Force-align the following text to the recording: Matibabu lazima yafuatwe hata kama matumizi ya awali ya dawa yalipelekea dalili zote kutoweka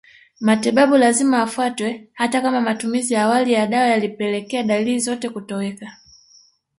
Matibabu 0.45 0.97
lazima 0.97 1.37
yafuatwe 1.37 2.07
hata 2.13 2.41
kama 2.41 2.61
matumizi 2.61 3.13
ya 3.13 3.23
awali 3.23 3.53
ya 3.53 3.67
dawa 3.67 3.87
yalipelekea 3.87 4.63
dalili 4.63 4.99
zote 4.99 5.29
kutoweka 5.29 5.97